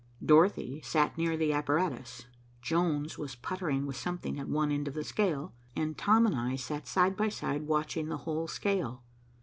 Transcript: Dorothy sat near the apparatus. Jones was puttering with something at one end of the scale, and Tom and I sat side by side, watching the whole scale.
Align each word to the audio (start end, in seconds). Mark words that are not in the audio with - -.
Dorothy 0.25 0.81
sat 0.81 1.15
near 1.15 1.37
the 1.37 1.53
apparatus. 1.53 2.25
Jones 2.63 3.19
was 3.19 3.35
puttering 3.35 3.85
with 3.85 3.95
something 3.97 4.39
at 4.39 4.47
one 4.49 4.71
end 4.71 4.87
of 4.87 4.95
the 4.95 5.03
scale, 5.03 5.53
and 5.75 5.95
Tom 5.95 6.25
and 6.25 6.35
I 6.35 6.55
sat 6.55 6.87
side 6.87 7.15
by 7.15 7.29
side, 7.29 7.67
watching 7.67 8.09
the 8.09 8.17
whole 8.25 8.47
scale. 8.47 9.03